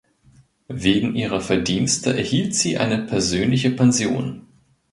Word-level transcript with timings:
Wegen 0.67 1.13
ihrer 1.13 1.41
Verdienste 1.41 2.17
erhielt 2.17 2.55
sie 2.55 2.79
eine 2.79 3.05
Persönliche 3.05 3.69
Pension. 3.69 4.47